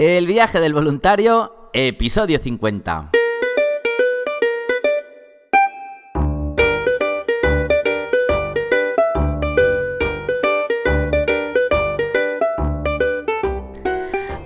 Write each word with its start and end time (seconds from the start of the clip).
El 0.00 0.28
viaje 0.28 0.60
del 0.60 0.74
voluntario, 0.74 1.70
episodio 1.72 2.38
50. 2.38 3.10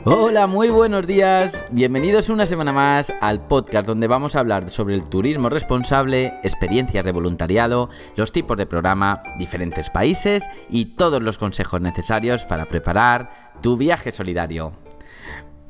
Hola, 0.07 0.47
muy 0.47 0.71
buenos 0.71 1.07
días. 1.07 1.63
Bienvenidos 1.71 2.31
una 2.31 2.47
semana 2.47 2.73
más 2.73 3.13
al 3.21 3.47
podcast 3.47 3.87
donde 3.87 4.07
vamos 4.07 4.35
a 4.35 4.41
hablar 4.41 4.71
sobre 4.71 4.95
el 4.95 5.05
turismo 5.05 5.51
responsable, 5.51 6.33
experiencias 6.43 7.05
de 7.05 7.13
voluntariado, 7.13 7.91
los 8.17 8.33
tipos 8.33 8.57
de 8.57 8.65
programa, 8.65 9.23
diferentes 9.37 9.91
países 9.91 10.49
y 10.71 10.97
todos 10.97 11.23
los 11.23 11.37
consejos 11.37 11.83
necesarios 11.83 12.47
para 12.47 12.65
preparar 12.65 13.53
tu 13.61 13.77
viaje 13.77 14.13
solidario. 14.13 14.73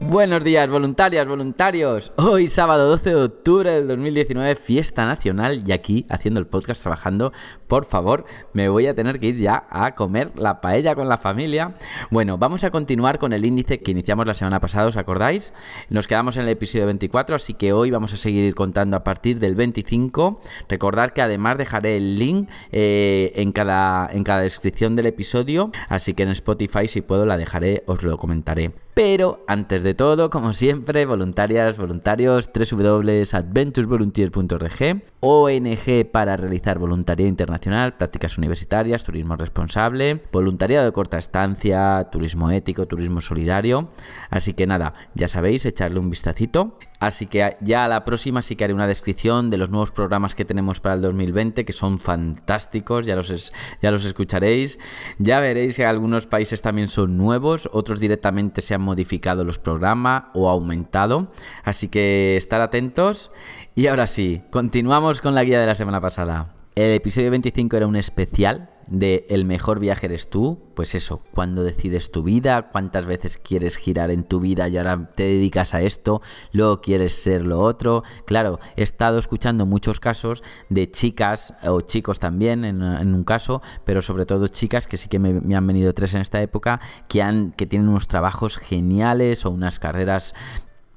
Buenos 0.09 0.43
días, 0.43 0.69
voluntarias, 0.69 1.27
voluntarios. 1.27 2.13
Hoy, 2.17 2.49
sábado 2.49 2.89
12 2.89 3.11
de 3.11 3.23
octubre 3.23 3.71
del 3.71 3.87
2019, 3.87 4.57
fiesta 4.57 5.07
nacional 5.07 5.63
y 5.65 5.73
aquí 5.73 6.05
haciendo 6.11 6.41
el 6.41 6.47
podcast 6.47 6.83
trabajando. 6.83 7.33
Por 7.69 7.85
favor, 7.85 8.27
me 8.53 8.69
voy 8.69 8.89
a 8.89 8.95
tener 8.95 9.21
que 9.21 9.29
ir 9.29 9.39
ya 9.39 9.65
a 9.71 9.95
comer 9.95 10.33
la 10.37 10.61
paella 10.61 10.97
con 10.97 11.09
la 11.09 11.19
familia. 11.19 11.77
Bueno, 12.11 12.37
vamos 12.37 12.65
a 12.65 12.71
continuar 12.71 13.21
con 13.21 13.33
el 13.33 13.45
índice 13.45 13.81
que 13.81 13.93
iniciamos 13.93 14.27
la 14.27 14.35
semana 14.35 14.61
pasada, 14.61 14.89
¿os 14.89 14.97
acordáis? 14.97 15.55
Nos 15.89 16.09
quedamos 16.09 16.37
en 16.37 16.43
el 16.43 16.49
episodio 16.51 16.87
24, 16.87 17.37
así 17.37 17.55
que 17.55 17.73
hoy 17.73 17.91
vamos 17.91 18.13
a 18.13 18.17
seguir 18.17 18.55
contando 18.55 18.97
a 18.97 19.05
partir 19.05 19.39
del 19.39 19.55
25. 19.55 20.41
Recordar 20.69 21.15
que 21.15 21.23
además 21.23 21.59
dejaré 21.59 21.97
el 21.97 22.19
link 22.19 22.51
eh, 22.73 23.33
en, 23.37 23.53
cada, 23.53 24.11
en 24.13 24.25
cada 24.25 24.43
descripción 24.43 24.97
del 24.97 25.07
episodio, 25.07 25.71
así 25.89 26.13
que 26.13 26.25
en 26.25 26.31
Spotify 26.31 26.89
si 26.89 27.03
puedo 27.03 27.25
la 27.25 27.39
dejaré, 27.39 27.85
os 27.87 28.03
lo 28.03 28.19
comentaré. 28.19 28.73
Pero 28.95 29.43
antes 29.47 29.83
de 29.83 29.95
todo, 29.95 30.29
como 30.29 30.53
siempre, 30.53 31.07
voluntarias, 31.07 31.79
voluntarios, 31.79 32.51
www.adventuresvolunteer.org, 32.53 35.03
ONG 35.21 36.11
para 36.13 36.37
realizar 36.37 36.79
voluntariado 36.79 37.31
internacional, 37.31 37.97
prácticas 37.97 38.37
universitarias, 38.37 39.03
turismo 39.03 39.37
responsable, 39.37 40.21
voluntariado 40.31 40.85
de 40.85 40.93
corta 40.93 41.17
estancia, 41.17 42.07
turismo 42.13 42.51
ético, 42.51 42.87
turismo 42.87 43.23
solidario. 43.23 43.89
Así 44.29 44.53
que 44.53 44.67
nada, 44.67 44.93
ya 45.15 45.29
sabéis, 45.29 45.65
echarle 45.65 45.99
un 45.99 46.11
vistacito. 46.11 46.77
Así 47.03 47.27
que 47.27 47.57
ya 47.61 47.85
a 47.85 47.89
la 47.89 48.05
próxima 48.05 48.43
sí 48.43 48.55
que 48.55 48.63
haré 48.63 48.73
una 48.73 48.87
descripción 48.87 49.51
de 49.51 49.59
los 49.59 49.71
nuevos 49.71 49.91
programas 49.91 50.37
que 50.37 50.45
tenemos 50.45 50.79
para 50.79 50.95
el 50.95 51.03
2020, 51.03 51.65
que 51.65 51.73
son 51.73 51.99
fantásticos, 51.99 53.07
ya 53.07 53.17
los, 53.17 53.53
ya 53.83 53.91
los 53.91 54.05
escucharéis. 54.05 54.79
Ya 55.19 55.41
veréis 55.41 55.75
que 55.75 55.85
algunos 55.85 56.29
países 56.29 56.63
también 56.63 56.87
son 56.87 57.17
nuevos, 57.17 57.69
otros 57.73 57.99
directamente 57.99 58.63
se 58.63 58.75
han 58.75 58.83
modificado 58.83 59.43
los 59.43 59.59
programas 59.59 60.27
o 60.33 60.49
aumentado. 60.49 61.33
Así 61.65 61.89
que 61.89 62.37
estar 62.37 62.61
atentos. 62.61 63.33
Y 63.75 63.89
ahora 63.89 64.07
sí, 64.07 64.45
continuamos 64.51 65.21
con 65.21 65.35
la 65.35 65.43
guía 65.43 65.59
de 65.59 65.67
la 65.67 65.75
semana 65.75 66.01
pasada. 66.01 66.55
El 66.77 66.93
episodio 66.93 67.33
25 67.33 67.79
era 67.79 67.89
un 67.89 67.97
especial 67.97 68.72
de 68.89 69.27
el 69.29 69.45
mejor 69.45 69.81
viaje 69.81 70.07
eres 70.07 70.29
tú, 70.29 70.59
pues 70.75 70.95
eso, 70.95 71.23
cuando 71.33 71.63
decides 71.63 72.11
tu 72.11 72.23
vida, 72.23 72.71
cuántas 72.73 73.07
veces 73.07 73.39
quieres 73.39 73.77
girar 73.77 74.11
en 74.11 74.25
tu 74.25 74.41
vida 74.41 74.69
y 74.69 74.79
ahora 74.79 75.11
te 75.15 75.25
dedicas 75.25 75.75
a 75.75 75.83
esto, 75.83 76.23
luego 76.53 76.81
quieres 76.81 77.15
ser 77.15 77.47
lo 77.47 77.61
otro. 77.61 78.03
Claro, 78.27 78.59
he 78.77 78.83
estado 78.83 79.19
escuchando 79.19 79.67
muchos 79.67 80.01
casos 80.01 80.43
de 80.69 80.91
chicas 80.91 81.55
o 81.63 81.81
chicos 81.81 82.19
también 82.19 82.65
en, 82.65 82.83
un 82.83 83.25
caso, 83.25 83.63
pero 83.85 84.03
sobre 84.03 84.27
todo 84.27 84.49
chicas 84.49 84.87
que 84.87 84.97
sí 84.97 85.09
que 85.09 85.19
me, 85.19 85.55
han 85.55 85.67
venido 85.67 85.93
tres 85.95 86.15
en 86.15 86.21
esta 86.21 86.41
época, 86.43 86.81
que, 87.09 87.53
que 87.57 87.67
tienen 87.67 87.89
unos 87.89 88.07
trabajos 88.07 88.57
geniales 88.57 89.45
o 89.45 89.51
unas 89.51 89.79
carreras 89.79 90.35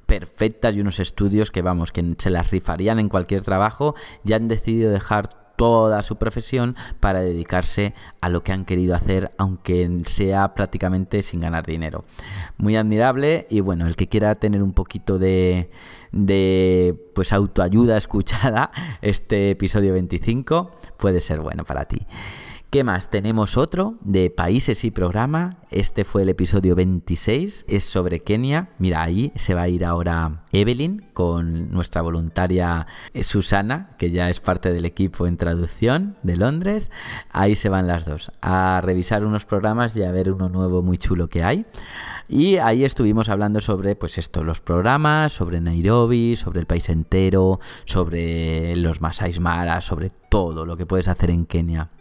perfectas 0.06 0.76
y 0.76 0.82
unos 0.82 1.00
estudios 1.00 1.52
que 1.52 1.62
vamos, 1.62 1.92
que 1.92 2.16
se 2.18 2.30
las 2.30 2.52
rifarían 2.52 3.00
en 3.00 3.10
cualquier 3.10 3.42
trabajo, 3.44 3.96
ya 4.24 4.36
han 4.36 4.48
decidido 4.48 4.92
dejar 4.92 5.45
toda 5.56 6.04
su 6.04 6.18
profesión 6.18 6.76
para 7.00 7.22
dedicarse 7.22 7.94
a 8.22 8.30
lo 8.30 8.44
que 8.44 8.52
han 8.52 8.66
querido 8.66 8.96
hacer, 8.96 9.32
aunque 9.38 10.02
sea 10.06 10.54
prácticamente 10.54 11.22
sin 11.22 11.40
ganar 11.40 11.66
dinero. 11.66 12.06
Muy 12.58 12.76
admirable 12.76 13.48
y 13.50 13.62
bueno, 13.62 13.88
el 13.88 13.96
que 13.96 14.08
quiera 14.08 14.36
tener 14.36 14.64
un 14.64 14.74
poquito 14.74 15.18
de, 15.18 15.70
de 16.12 16.96
pues 17.14 17.34
autoayuda 17.34 17.98
escuchada, 17.98 18.72
este 19.02 19.52
episodio 19.52 19.94
25 19.94 20.72
puede 20.98 21.22
ser 21.22 21.40
bueno 21.40 21.64
para 21.66 21.86
ti. 21.86 22.06
¿Qué 22.76 22.84
más? 22.84 23.10
Tenemos 23.10 23.56
otro 23.56 23.96
de 24.02 24.30
países 24.30 24.84
y 24.84 24.92
programa. 24.92 25.60
Este 25.72 26.04
fue 26.04 26.24
el 26.24 26.28
episodio 26.28 26.76
26. 26.76 27.64
Es 27.70 27.86
sobre 27.86 28.20
Kenia. 28.20 28.72
Mira, 28.80 29.02
ahí 29.02 29.32
se 29.38 29.54
va 29.54 29.62
a 29.62 29.70
ir 29.70 29.86
ahora 29.86 30.44
Evelyn 30.52 31.06
con 31.14 31.72
nuestra 31.72 32.02
voluntaria 32.02 32.86
eh, 33.14 33.24
Susana, 33.24 33.96
que 33.98 34.12
ya 34.12 34.30
es 34.30 34.42
parte 34.42 34.74
del 34.74 34.84
equipo 34.84 35.26
en 35.26 35.38
traducción 35.38 36.18
de 36.22 36.36
Londres. 36.36 36.92
Ahí 37.32 37.56
se 37.56 37.70
van 37.70 37.88
las 37.88 38.04
dos 38.04 38.34
a 38.42 38.82
revisar 38.84 39.26
unos 39.26 39.46
programas 39.46 39.96
y 39.96 40.04
a 40.04 40.12
ver 40.12 40.30
uno 40.30 40.50
nuevo 40.50 40.82
muy 40.82 40.98
chulo 40.98 41.30
que 41.30 41.46
hay. 41.46 41.66
Y 42.28 42.58
ahí 42.58 42.84
estuvimos 42.84 43.30
hablando 43.30 43.62
sobre, 43.62 43.96
pues 43.96 44.18
esto, 44.18 44.44
los 44.44 44.60
programas, 44.60 45.32
sobre 45.32 45.62
Nairobi, 45.62 46.36
sobre 46.36 46.60
el 46.60 46.66
país 46.66 46.90
entero, 46.90 47.62
sobre 47.86 48.76
los 48.76 49.00
Masai 49.00 49.40
Mara, 49.40 49.80
sobre 49.80 50.10
todo 50.10 50.66
lo 50.66 50.76
que 50.76 50.86
puedes 50.86 51.08
hacer 51.08 51.30
en 51.30 51.46
Kenia. 51.46 51.92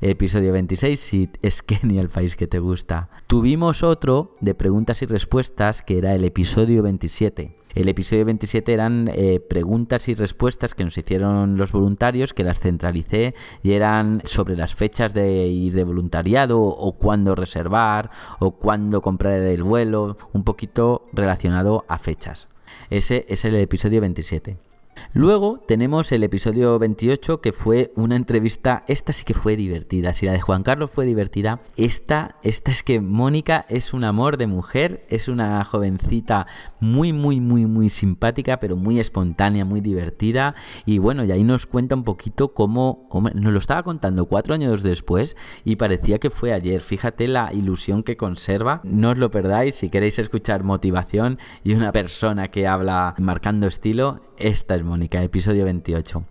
Episodio 0.00 0.52
26, 0.52 1.00
si 1.00 1.30
es 1.42 1.62
Kenia 1.62 2.00
el 2.00 2.08
país 2.08 2.36
que 2.36 2.46
te 2.46 2.58
gusta. 2.58 3.10
Tuvimos 3.26 3.82
otro 3.82 4.36
de 4.40 4.54
preguntas 4.54 5.02
y 5.02 5.06
respuestas 5.06 5.82
que 5.82 5.98
era 5.98 6.14
el 6.14 6.24
episodio 6.24 6.82
27. 6.82 7.56
El 7.74 7.88
episodio 7.88 8.24
27 8.24 8.72
eran 8.72 9.08
eh, 9.14 9.38
preguntas 9.38 10.08
y 10.08 10.14
respuestas 10.14 10.74
que 10.74 10.82
nos 10.82 10.98
hicieron 10.98 11.56
los 11.56 11.70
voluntarios, 11.70 12.34
que 12.34 12.42
las 12.42 12.58
centralicé 12.58 13.34
y 13.62 13.72
eran 13.72 14.22
sobre 14.24 14.56
las 14.56 14.74
fechas 14.74 15.14
de 15.14 15.46
ir 15.46 15.74
de 15.74 15.84
voluntariado 15.84 16.60
o 16.60 16.92
cuándo 16.92 17.36
reservar 17.36 18.10
o 18.40 18.56
cuándo 18.56 19.02
comprar 19.02 19.34
el 19.34 19.62
vuelo, 19.62 20.16
un 20.32 20.42
poquito 20.42 21.06
relacionado 21.12 21.84
a 21.88 21.98
fechas. 21.98 22.48
Ese 22.90 23.24
es 23.28 23.44
el 23.44 23.54
episodio 23.54 24.00
27. 24.00 24.69
Luego 25.12 25.60
tenemos 25.66 26.12
el 26.12 26.22
episodio 26.22 26.78
28 26.78 27.40
que 27.40 27.52
fue 27.52 27.92
una 27.96 28.16
entrevista, 28.16 28.84
esta 28.88 29.12
sí 29.12 29.24
que 29.24 29.34
fue 29.34 29.56
divertida, 29.56 30.12
si 30.12 30.26
la 30.26 30.32
de 30.32 30.40
Juan 30.40 30.62
Carlos 30.62 30.90
fue 30.90 31.06
divertida, 31.06 31.60
esta, 31.76 32.36
esta 32.42 32.70
es 32.70 32.82
que 32.82 33.00
Mónica 33.00 33.66
es 33.68 33.92
un 33.92 34.04
amor 34.04 34.36
de 34.36 34.46
mujer, 34.46 35.04
es 35.08 35.28
una 35.28 35.64
jovencita 35.64 36.46
muy, 36.80 37.12
muy, 37.12 37.40
muy, 37.40 37.66
muy 37.66 37.90
simpática, 37.90 38.60
pero 38.60 38.76
muy 38.76 39.00
espontánea, 39.00 39.64
muy 39.64 39.80
divertida. 39.80 40.54
Y 40.86 40.98
bueno, 40.98 41.24
y 41.24 41.32
ahí 41.32 41.44
nos 41.44 41.66
cuenta 41.66 41.94
un 41.94 42.04
poquito 42.04 42.54
cómo, 42.54 43.08
nos 43.34 43.52
lo 43.52 43.58
estaba 43.58 43.82
contando 43.82 44.26
cuatro 44.26 44.54
años 44.54 44.82
después 44.82 45.36
y 45.64 45.76
parecía 45.76 46.18
que 46.18 46.30
fue 46.30 46.52
ayer, 46.52 46.80
fíjate 46.80 47.28
la 47.28 47.52
ilusión 47.52 48.02
que 48.02 48.16
conserva, 48.16 48.80
no 48.84 49.10
os 49.10 49.18
lo 49.18 49.30
perdáis, 49.30 49.76
si 49.76 49.90
queréis 49.90 50.18
escuchar 50.18 50.64
motivación 50.64 51.38
y 51.64 51.74
una 51.74 51.92
persona 51.92 52.48
que 52.48 52.66
habla 52.66 53.14
marcando 53.18 53.66
estilo, 53.66 54.20
esta 54.36 54.74
es 54.74 54.84
Mónica, 54.90 55.22
episodio 55.22 55.64
28. 55.66 56.24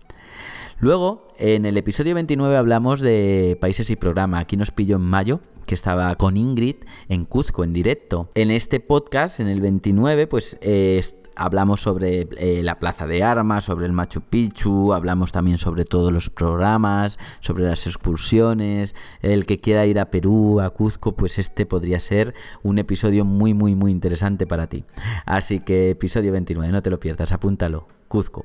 Luego, 0.80 1.28
en 1.38 1.64
el 1.64 1.78
episodio 1.78 2.14
29 2.14 2.58
hablamos 2.58 3.00
de 3.00 3.56
países 3.58 3.88
y 3.88 3.96
programa. 3.96 4.38
Aquí 4.38 4.58
nos 4.58 4.70
pilló 4.70 4.96
en 4.96 5.02
mayo, 5.02 5.40
que 5.64 5.74
estaba 5.74 6.14
con 6.16 6.36
Ingrid 6.36 6.76
en 7.08 7.24
Cuzco 7.24 7.64
en 7.64 7.72
directo. 7.72 8.28
En 8.34 8.50
este 8.50 8.78
podcast, 8.78 9.40
en 9.40 9.48
el 9.48 9.62
29, 9.62 10.26
pues 10.26 10.58
eh, 10.60 11.02
hablamos 11.36 11.82
sobre 11.82 12.28
eh, 12.38 12.62
la 12.62 12.78
plaza 12.78 13.06
de 13.06 13.22
armas, 13.22 13.64
sobre 13.64 13.86
el 13.86 13.92
Machu 13.92 14.20
Picchu, 14.20 14.92
hablamos 14.92 15.32
también 15.32 15.58
sobre 15.58 15.84
todos 15.84 16.12
los 16.12 16.30
programas, 16.30 17.18
sobre 17.40 17.64
las 17.64 17.86
excursiones. 17.86 18.94
El 19.22 19.46
que 19.46 19.60
quiera 19.60 19.86
ir 19.86 19.98
a 19.98 20.10
Perú, 20.10 20.60
a 20.60 20.70
Cuzco, 20.70 21.12
pues 21.12 21.38
este 21.38 21.66
podría 21.66 22.00
ser 22.00 22.34
un 22.62 22.78
episodio 22.78 23.24
muy, 23.24 23.54
muy, 23.54 23.74
muy 23.74 23.90
interesante 23.90 24.46
para 24.46 24.68
ti. 24.68 24.84
Así 25.26 25.60
que 25.60 25.90
episodio 25.90 26.32
29, 26.32 26.72
no 26.72 26.82
te 26.82 26.90
lo 26.90 27.00
pierdas, 27.00 27.32
apúntalo. 27.32 27.86
Cuzco. 28.08 28.44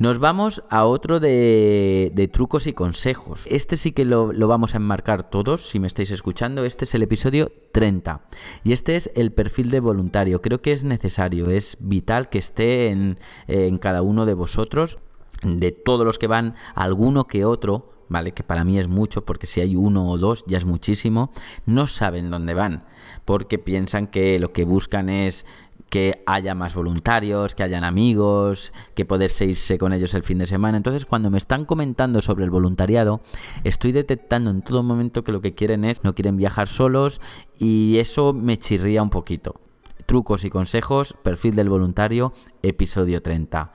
Nos 0.00 0.18
vamos 0.18 0.62
a 0.70 0.86
otro 0.86 1.20
de, 1.20 2.30
trucos 2.32 2.66
y 2.66 2.72
consejos. 2.72 3.42
Este 3.44 3.76
sí 3.76 3.92
que 3.92 4.06
lo, 4.06 4.32
vamos 4.48 4.72
a 4.72 4.78
enmarcar 4.78 5.28
todos, 5.28 5.68
si 5.68 5.78
me 5.78 5.86
estáis 5.86 6.10
escuchando. 6.10 6.64
Este 6.64 6.86
es 6.86 6.94
el 6.94 7.02
episodio 7.02 7.52
30. 7.72 8.22
Y 8.64 8.72
este 8.72 8.96
es 8.96 9.10
el 9.14 9.30
perfil 9.30 9.70
de 9.70 9.80
voluntario. 9.80 10.40
Creo 10.40 10.62
que 10.62 10.72
es 10.72 10.84
necesario, 10.84 11.50
es 11.50 11.76
vital 11.80 12.30
que 12.30 12.38
esté 12.38 12.88
en, 12.88 13.18
en 13.46 13.76
cada 13.76 14.00
uno 14.00 14.24
de 14.24 14.32
vosotros. 14.32 14.96
De 15.42 15.70
todos 15.70 16.06
los 16.06 16.18
que 16.18 16.28
van, 16.28 16.54
alguno 16.74 17.26
que 17.26 17.44
otro, 17.44 17.92
¿vale? 18.08 18.32
Que 18.32 18.42
para 18.42 18.64
mí 18.64 18.78
es 18.78 18.88
mucho, 18.88 19.26
porque 19.26 19.46
si 19.46 19.60
hay 19.60 19.76
uno 19.76 20.08
o 20.08 20.16
dos 20.16 20.44
ya 20.46 20.56
es 20.56 20.64
muchísimo, 20.64 21.30
no 21.66 21.86
saben 21.86 22.30
dónde 22.30 22.54
van, 22.54 22.84
porque 23.26 23.58
piensan 23.58 24.06
que 24.06 24.38
lo 24.38 24.52
que 24.52 24.64
buscan 24.64 25.10
es 25.10 25.44
que 25.90 26.22
haya 26.24 26.54
más 26.54 26.74
voluntarios, 26.74 27.54
que 27.54 27.62
hayan 27.62 27.84
amigos, 27.84 28.72
que 28.94 29.04
poderse 29.04 29.44
irse 29.44 29.76
con 29.76 29.92
ellos 29.92 30.14
el 30.14 30.22
fin 30.22 30.38
de 30.38 30.46
semana. 30.46 30.76
Entonces, 30.76 31.04
cuando 31.04 31.30
me 31.30 31.38
están 31.38 31.64
comentando 31.64 32.22
sobre 32.22 32.44
el 32.44 32.50
voluntariado, 32.50 33.20
estoy 33.64 33.92
detectando 33.92 34.50
en 34.50 34.62
todo 34.62 34.82
momento 34.82 35.24
que 35.24 35.32
lo 35.32 35.40
que 35.40 35.54
quieren 35.54 35.84
es, 35.84 36.04
no 36.04 36.14
quieren 36.14 36.36
viajar 36.36 36.68
solos 36.68 37.20
y 37.58 37.98
eso 37.98 38.32
me 38.32 38.56
chirría 38.56 39.02
un 39.02 39.10
poquito 39.10 39.60
trucos 40.06 40.44
y 40.44 40.50
consejos, 40.50 41.14
perfil 41.22 41.54
del 41.54 41.68
voluntario, 41.68 42.32
episodio 42.62 43.22
30. 43.22 43.72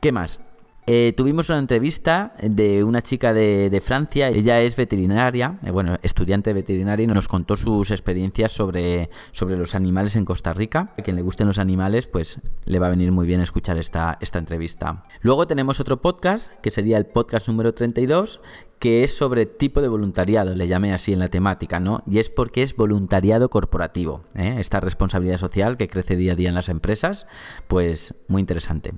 ¿Qué 0.00 0.12
más? 0.12 0.38
Eh, 0.86 1.14
tuvimos 1.16 1.48
una 1.48 1.60
entrevista 1.60 2.34
de 2.42 2.82
una 2.82 3.02
chica 3.02 3.32
de, 3.32 3.80
Francia, 3.84 4.28
ella 4.28 4.60
es 4.60 4.74
veterinaria, 4.74 5.60
eh, 5.64 5.70
bueno, 5.70 5.96
estudiante 6.02 6.52
veterinaria 6.52 7.04
y 7.04 7.06
nos 7.06 7.28
contó 7.28 7.56
sus 7.56 7.92
experiencias 7.92 8.50
sobre, 8.50 9.08
sobre 9.30 9.56
los 9.56 9.76
animales 9.76 10.16
en 10.16 10.24
Costa 10.24 10.52
Rica. 10.52 10.92
A 10.98 11.02
quien 11.02 11.14
le 11.14 11.22
gusten 11.22 11.46
los 11.46 11.60
animales, 11.60 12.08
pues 12.08 12.40
le 12.64 12.80
va 12.80 12.88
a 12.88 12.90
venir 12.90 13.12
muy 13.12 13.28
bien 13.28 13.40
escuchar 13.40 13.78
esta, 13.78 14.18
esta 14.20 14.40
entrevista. 14.40 15.04
Luego 15.20 15.46
tenemos 15.46 15.78
otro 15.78 16.02
podcast, 16.02 16.52
que 16.62 16.70
sería 16.72 16.98
el 16.98 17.06
podcast 17.06 17.46
número 17.46 17.74
32, 17.74 18.40
que 18.80 19.04
es 19.04 19.16
sobre 19.16 19.46
tipo 19.46 19.80
de 19.82 19.86
voluntariado, 19.86 20.56
le 20.56 20.66
llamé 20.66 20.92
así 20.92 21.12
en 21.12 21.20
la 21.20 21.28
temática, 21.28 21.78
¿no? 21.78 22.02
Y 22.10 22.18
es 22.18 22.28
porque 22.28 22.64
es 22.64 22.74
voluntariado 22.74 23.48
corporativo, 23.48 24.24
¿eh? 24.34 24.56
esta 24.58 24.80
responsabilidad 24.80 25.38
social 25.38 25.76
que 25.76 25.86
crece 25.86 26.16
día 26.16 26.32
a 26.32 26.34
día 26.34 26.48
en 26.48 26.56
las 26.56 26.68
empresas, 26.68 27.28
pues 27.68 28.24
muy 28.26 28.40
interesante. 28.40 28.94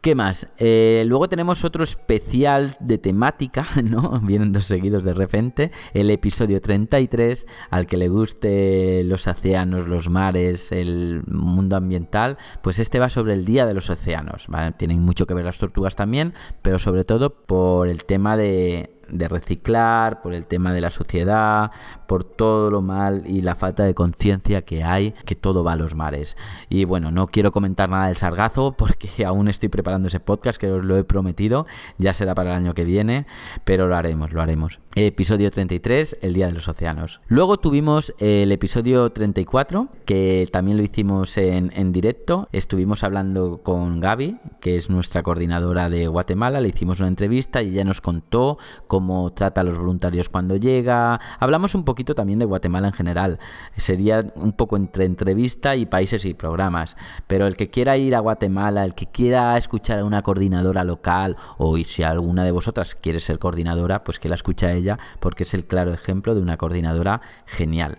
¿Qué 0.00 0.14
más? 0.14 0.48
Eh, 0.58 1.04
luego 1.06 1.28
tenemos 1.28 1.64
otro 1.64 1.82
especial 1.82 2.76
de 2.78 2.96
temática, 2.98 3.66
¿no? 3.82 4.20
Vienen 4.20 4.52
dos 4.52 4.66
seguidos 4.66 5.02
de 5.02 5.14
repente. 5.14 5.72
El 5.94 6.10
episodio 6.10 6.60
33, 6.60 7.46
al 7.70 7.86
que 7.86 7.96
le 7.96 8.08
guste 8.08 9.02
los 9.04 9.26
océanos, 9.26 9.88
los 9.88 10.08
mares, 10.08 10.70
el 10.70 11.24
mundo 11.26 11.76
ambiental, 11.76 12.38
pues 12.62 12.78
este 12.78 13.00
va 13.00 13.08
sobre 13.08 13.32
el 13.32 13.44
Día 13.44 13.66
de 13.66 13.74
los 13.74 13.90
Océanos. 13.90 14.46
Tienen 14.76 15.02
mucho 15.02 15.26
que 15.26 15.34
ver 15.34 15.44
las 15.44 15.58
tortugas 15.58 15.96
también, 15.96 16.34
pero 16.62 16.78
sobre 16.78 17.04
todo 17.04 17.30
por 17.30 17.88
el 17.88 18.04
tema 18.04 18.36
de 18.36 18.95
de 19.08 19.28
reciclar, 19.28 20.22
por 20.22 20.34
el 20.34 20.46
tema 20.46 20.72
de 20.72 20.80
la 20.80 20.90
sociedad, 20.90 21.70
por 22.06 22.24
todo 22.24 22.70
lo 22.70 22.82
mal 22.82 23.24
y 23.26 23.42
la 23.42 23.54
falta 23.54 23.84
de 23.84 23.94
conciencia 23.94 24.62
que 24.62 24.84
hay, 24.84 25.12
que 25.24 25.34
todo 25.34 25.64
va 25.64 25.72
a 25.72 25.76
los 25.76 25.94
mares. 25.94 26.36
Y 26.68 26.84
bueno, 26.84 27.10
no 27.10 27.26
quiero 27.26 27.52
comentar 27.52 27.88
nada 27.88 28.06
del 28.06 28.16
sargazo 28.16 28.72
porque 28.78 29.24
aún 29.24 29.48
estoy 29.48 29.68
preparando 29.68 30.08
ese 30.08 30.20
podcast 30.20 30.60
que 30.60 30.70
os 30.70 30.84
lo 30.84 30.96
he 30.96 31.04
prometido, 31.04 31.66
ya 31.98 32.14
será 32.14 32.34
para 32.34 32.50
el 32.50 32.56
año 32.56 32.74
que 32.74 32.84
viene, 32.84 33.26
pero 33.64 33.86
lo 33.86 33.96
haremos, 33.96 34.32
lo 34.32 34.42
haremos. 34.42 34.80
Episodio 34.94 35.50
33, 35.50 36.18
el 36.22 36.34
Día 36.34 36.46
de 36.46 36.52
los 36.52 36.68
Océanos. 36.68 37.20
Luego 37.26 37.58
tuvimos 37.58 38.14
el 38.18 38.50
episodio 38.52 39.10
34, 39.10 39.88
que 40.04 40.48
también 40.50 40.78
lo 40.78 40.82
hicimos 40.82 41.36
en, 41.36 41.72
en 41.74 41.92
directo. 41.92 42.48
Estuvimos 42.52 43.04
hablando 43.04 43.60
con 43.62 44.00
Gaby, 44.00 44.38
que 44.60 44.76
es 44.76 44.88
nuestra 44.88 45.22
coordinadora 45.22 45.90
de 45.90 46.08
Guatemala, 46.08 46.60
le 46.60 46.68
hicimos 46.68 47.00
una 47.00 47.08
entrevista 47.08 47.62
y 47.62 47.70
ella 47.70 47.84
nos 47.84 48.00
contó 48.00 48.58
cómo 48.86 48.95
trata 49.34 49.60
a 49.60 49.64
los 49.64 49.78
voluntarios 49.78 50.28
cuando 50.28 50.56
llega. 50.56 51.20
Hablamos 51.38 51.74
un 51.74 51.84
poquito 51.84 52.14
también 52.14 52.38
de 52.38 52.44
Guatemala 52.44 52.88
en 52.88 52.92
general. 52.92 53.38
Sería 53.76 54.24
un 54.34 54.52
poco 54.52 54.76
entre 54.76 55.04
entrevista 55.04 55.76
y 55.76 55.86
países 55.86 56.24
y 56.24 56.34
programas. 56.34 56.96
Pero 57.26 57.46
el 57.46 57.56
que 57.56 57.70
quiera 57.70 57.96
ir 57.96 58.14
a 58.14 58.20
Guatemala, 58.20 58.84
el 58.84 58.94
que 58.94 59.06
quiera 59.06 59.56
escuchar 59.56 60.00
a 60.00 60.04
una 60.04 60.22
coordinadora 60.22 60.84
local, 60.84 61.36
o 61.58 61.76
si 61.78 62.02
alguna 62.02 62.44
de 62.44 62.50
vosotras 62.50 62.94
quiere 62.94 63.20
ser 63.20 63.38
coordinadora, 63.38 64.04
pues 64.04 64.18
que 64.18 64.28
la 64.28 64.34
escuche 64.34 64.66
a 64.66 64.72
ella, 64.72 64.98
porque 65.20 65.44
es 65.44 65.54
el 65.54 65.66
claro 65.66 65.92
ejemplo 65.92 66.34
de 66.34 66.40
una 66.40 66.56
coordinadora 66.56 67.20
genial. 67.46 67.98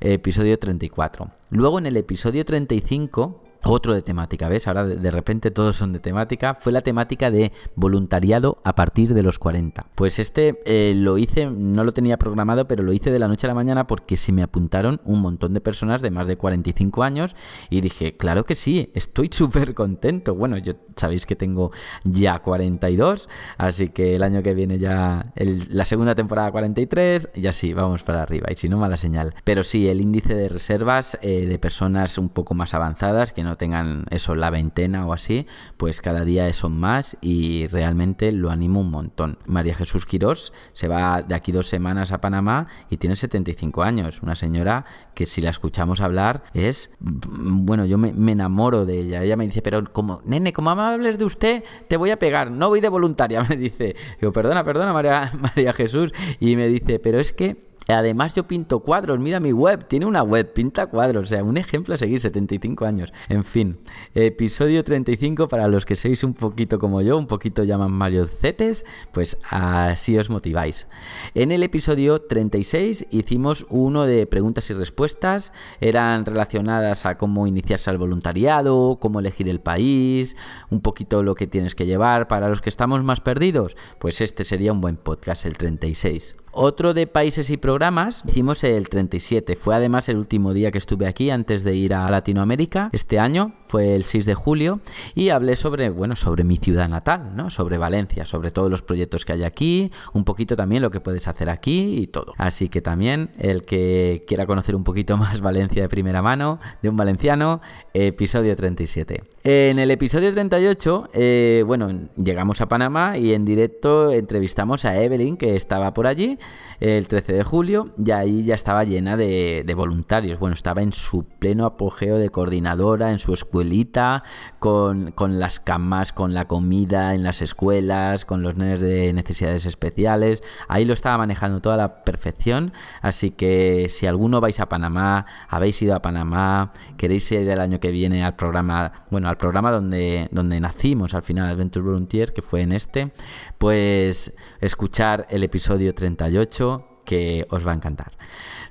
Episodio 0.00 0.58
34. 0.58 1.30
Luego 1.50 1.78
en 1.78 1.86
el 1.86 1.96
episodio 1.96 2.44
35 2.44 3.49
otro 3.64 3.94
de 3.94 4.02
temática, 4.02 4.48
¿ves? 4.48 4.66
Ahora 4.66 4.84
de, 4.84 5.10
repente 5.10 5.50
todos 5.50 5.76
son 5.76 5.92
de 5.92 6.00
temática. 6.00 6.54
Fue 6.54 6.72
la 6.72 6.80
temática 6.80 7.30
de 7.30 7.52
voluntariado 7.74 8.58
a 8.64 8.74
partir 8.74 9.14
de 9.14 9.22
los 9.22 9.38
40. 9.38 9.86
Pues 9.94 10.18
este 10.18 10.60
eh, 10.64 10.94
lo 10.94 11.18
hice, 11.18 11.46
no 11.46 11.84
lo 11.84 11.92
tenía 11.92 12.18
programado, 12.18 12.66
pero 12.66 12.82
lo 12.82 12.92
hice 12.92 13.10
de 13.10 13.18
la 13.18 13.28
noche 13.28 13.46
a 13.46 13.48
la 13.48 13.54
mañana 13.54 13.86
porque 13.86 14.16
se 14.16 14.32
me 14.32 14.42
apuntaron 14.42 15.00
un 15.04 15.20
montón 15.20 15.54
de 15.54 15.60
personas 15.60 16.02
de 16.02 16.10
más 16.10 16.26
de 16.26 16.36
45 16.36 17.02
años 17.02 17.36
y 17.68 17.80
dije, 17.80 18.16
claro 18.16 18.44
que 18.44 18.54
sí, 18.54 18.90
estoy 18.94 19.28
súper 19.32 19.74
contento. 19.74 20.34
Bueno, 20.34 20.58
yo 20.58 20.74
sabéis 20.96 21.26
que 21.26 21.36
tengo 21.36 21.70
ya 22.04 22.38
42, 22.40 23.28
así 23.58 23.88
que 23.88 24.16
el 24.16 24.22
año 24.22 24.42
que 24.42 24.54
viene 24.54 24.78
ya 24.78 25.32
la 25.34 25.84
segunda 25.84 26.14
temporada 26.14 26.50
43, 26.50 27.30
ya 27.34 27.52
sí, 27.52 27.72
vamos 27.72 28.02
para 28.04 28.22
arriba. 28.22 28.48
Y 28.50 28.56
si 28.56 28.68
no, 28.68 28.78
mala 28.78 28.96
señal. 28.96 29.34
Pero 29.44 29.62
sí, 29.64 29.88
el 29.88 30.00
índice 30.00 30.34
de 30.34 30.48
reservas 30.48 31.18
eh, 31.22 31.46
de 31.46 31.58
personas 31.58 32.18
un 32.18 32.28
poco 32.28 32.54
más 32.54 32.74
avanzadas 32.74 33.32
que 33.32 33.42
no 33.42 33.49
tengan 33.56 34.06
eso, 34.10 34.34
la 34.34 34.50
veintena 34.50 35.06
o 35.06 35.12
así, 35.12 35.46
pues 35.76 36.00
cada 36.00 36.24
día 36.24 36.52
son 36.52 36.78
más 36.78 37.16
y 37.20 37.66
realmente 37.68 38.32
lo 38.32 38.50
animo 38.50 38.80
un 38.80 38.90
montón. 38.90 39.38
María 39.46 39.74
Jesús 39.74 40.06
Quirós 40.06 40.52
se 40.72 40.88
va 40.88 41.22
de 41.22 41.34
aquí 41.34 41.52
dos 41.52 41.68
semanas 41.68 42.12
a 42.12 42.20
Panamá 42.20 42.68
y 42.88 42.96
tiene 42.96 43.16
75 43.16 43.82
años, 43.82 44.22
una 44.22 44.34
señora 44.34 44.84
que 45.14 45.26
si 45.26 45.40
la 45.40 45.50
escuchamos 45.50 46.00
hablar 46.00 46.44
es, 46.54 46.92
bueno, 47.00 47.84
yo 47.84 47.98
me, 47.98 48.10
enamoro 48.32 48.86
de 48.86 49.00
ella. 49.00 49.22
Ella 49.22 49.36
me 49.36 49.46
dice, 49.46 49.62
pero 49.62 49.84
como, 49.84 50.22
nene, 50.24 50.52
como 50.52 50.70
amables 50.70 51.18
de 51.18 51.24
usted, 51.24 51.64
te 51.88 51.96
voy 51.96 52.10
a 52.10 52.18
pegar, 52.18 52.50
no 52.50 52.68
voy 52.68 52.80
de 52.80 52.88
voluntaria, 52.88 53.42
me 53.48 53.56
dice. 53.56 53.96
Digo, 54.20 54.32
perdona, 54.32 54.64
perdona, 54.64 54.92
María, 54.92 55.32
María 55.38 55.72
Jesús. 55.72 56.12
Y 56.38 56.56
me 56.56 56.68
dice, 56.68 56.98
pero 56.98 57.18
es 57.18 57.32
que 57.32 57.69
Además 57.90 58.34
yo 58.34 58.46
pinto 58.46 58.80
cuadros, 58.80 59.18
mira 59.18 59.40
mi 59.40 59.52
web, 59.52 59.86
tiene 59.86 60.06
una 60.06 60.22
web, 60.22 60.52
pinta 60.52 60.86
cuadros, 60.86 61.24
o 61.24 61.26
sea, 61.26 61.44
un 61.44 61.56
ejemplo 61.56 61.94
a 61.94 61.98
seguir, 61.98 62.20
75 62.20 62.84
años. 62.84 63.12
En 63.28 63.44
fin, 63.44 63.78
episodio 64.14 64.84
35 64.84 65.48
para 65.48 65.68
los 65.68 65.84
que 65.84 65.96
sois 65.96 66.24
un 66.24 66.34
poquito 66.34 66.78
como 66.78 67.02
yo, 67.02 67.16
un 67.16 67.26
poquito 67.26 67.64
llaman 67.64 67.92
mariocetes, 67.92 68.84
pues 69.12 69.38
así 69.48 70.16
os 70.18 70.30
motiváis. 70.30 70.86
En 71.34 71.52
el 71.52 71.62
episodio 71.62 72.22
36 72.22 73.06
hicimos 73.10 73.66
uno 73.68 74.06
de 74.06 74.26
preguntas 74.26 74.68
y 74.70 74.74
respuestas, 74.74 75.52
eran 75.80 76.26
relacionadas 76.26 77.06
a 77.06 77.16
cómo 77.16 77.46
iniciarse 77.46 77.90
al 77.90 77.98
voluntariado, 77.98 78.98
cómo 79.00 79.20
elegir 79.20 79.48
el 79.48 79.60
país, 79.60 80.36
un 80.70 80.80
poquito 80.80 81.22
lo 81.22 81.34
que 81.34 81.46
tienes 81.46 81.74
que 81.74 81.86
llevar. 81.86 82.28
Para 82.28 82.48
los 82.48 82.60
que 82.60 82.70
estamos 82.70 83.02
más 83.02 83.20
perdidos, 83.20 83.76
pues 83.98 84.20
este 84.20 84.44
sería 84.44 84.72
un 84.72 84.80
buen 84.80 84.96
podcast, 84.96 85.46
el 85.46 85.56
36. 85.56 86.36
Otro 86.52 86.94
de 86.94 87.06
países 87.06 87.48
y 87.50 87.56
programas 87.56 88.24
hicimos 88.26 88.64
el 88.64 88.88
37. 88.88 89.54
Fue 89.54 89.76
además 89.76 90.08
el 90.08 90.16
último 90.16 90.52
día 90.52 90.72
que 90.72 90.78
estuve 90.78 91.06
aquí 91.06 91.30
antes 91.30 91.62
de 91.62 91.76
ir 91.76 91.94
a 91.94 92.10
Latinoamérica 92.10 92.90
este 92.92 93.20
año. 93.20 93.54
Fue 93.68 93.94
el 93.94 94.02
6 94.02 94.26
de 94.26 94.34
julio 94.34 94.80
y 95.14 95.28
hablé 95.28 95.54
sobre, 95.54 95.90
bueno, 95.90 96.16
sobre 96.16 96.42
mi 96.42 96.56
ciudad 96.56 96.88
natal, 96.88 97.36
¿no? 97.36 97.50
Sobre 97.50 97.78
Valencia, 97.78 98.26
sobre 98.26 98.50
todos 98.50 98.68
los 98.68 98.82
proyectos 98.82 99.24
que 99.24 99.32
hay 99.32 99.44
aquí, 99.44 99.92
un 100.12 100.24
poquito 100.24 100.56
también 100.56 100.82
lo 100.82 100.90
que 100.90 100.98
puedes 100.98 101.28
hacer 101.28 101.48
aquí 101.48 101.98
y 101.98 102.08
todo. 102.08 102.34
Así 102.36 102.68
que 102.68 102.82
también 102.82 103.30
el 103.38 103.64
que 103.64 104.24
quiera 104.26 104.44
conocer 104.44 104.74
un 104.74 104.82
poquito 104.82 105.16
más 105.18 105.40
Valencia 105.40 105.82
de 105.82 105.88
primera 105.88 106.20
mano, 106.20 106.58
de 106.82 106.88
un 106.88 106.96
valenciano, 106.96 107.60
episodio 107.94 108.56
37. 108.56 109.22
En 109.44 109.78
el 109.78 109.92
episodio 109.92 110.32
38, 110.32 111.10
eh, 111.14 111.62
bueno, 111.64 112.08
llegamos 112.16 112.60
a 112.60 112.68
Panamá 112.68 113.18
y 113.18 113.34
en 113.34 113.44
directo 113.44 114.10
entrevistamos 114.10 114.84
a 114.84 115.00
Evelyn, 115.00 115.36
que 115.36 115.54
estaba 115.54 115.94
por 115.94 116.08
allí 116.08 116.39
el 116.80 117.08
13 117.08 117.34
de 117.34 117.44
julio 117.44 117.90
y 118.02 118.10
ahí 118.10 118.42
ya 118.42 118.54
estaba 118.54 118.84
llena 118.84 119.16
de, 119.16 119.70
voluntarios. 119.76 120.38
Bueno, 120.38 120.54
estaba 120.54 120.82
en 120.82 120.92
su 120.92 121.24
pleno 121.24 121.64
apogeo 121.64 122.18
de 122.18 122.30
coordinadora, 122.30 123.12
en 123.12 123.18
su 123.18 123.32
escuelita, 123.32 124.24
con, 124.58 125.12
las 125.38 125.60
camas, 125.60 126.12
con 126.12 126.34
la 126.34 126.46
comida 126.46 127.14
en 127.14 127.22
las 127.22 127.42
escuelas, 127.42 128.24
con 128.24 128.42
los 128.42 128.56
nenes 128.56 128.80
de 128.80 129.12
necesidades 129.12 129.66
especiales. 129.66 130.42
Ahí 130.68 130.84
lo 130.84 130.94
estaba 130.94 131.18
manejando 131.18 131.60
toda 131.60 131.76
la 131.76 132.04
perfección. 132.04 132.72
Así 133.02 133.30
que 133.30 133.86
si 133.88 134.06
alguno 134.06 134.40
vais 134.40 134.58
a 134.60 134.68
Panamá, 134.68 135.26
habéis 135.48 135.80
ido 135.82 135.94
a 135.94 136.02
Panamá, 136.02 136.72
queréis 136.96 137.30
ir 137.30 137.48
el 137.48 137.60
año 137.60 137.78
que 137.78 137.90
viene 137.90 138.24
al 138.24 138.36
programa, 138.36 139.04
bueno, 139.10 139.28
al 139.28 139.36
programa 139.36 139.70
donde, 139.70 140.28
donde 140.32 140.58
nacimos 140.60 141.14
al 141.14 141.22
final, 141.22 141.48
Adventure 141.48 141.84
Volunteer, 141.84 142.32
que 142.32 142.42
fue 142.42 142.62
en 142.62 142.72
este, 142.72 143.12
pues 143.58 144.34
escuchar 144.60 145.26
el 145.30 145.44
episodio 145.44 145.94
38 146.30 146.86
que 147.04 147.46
os 147.50 147.66
va 147.66 147.72
a 147.72 147.74
encantar. 147.74 148.12